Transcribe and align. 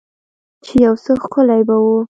چې 0.65 0.73
يو 0.85 0.93
څه 1.03 1.11
ښکلي 1.21 1.61
به 1.67 1.75
وو. 1.83 1.97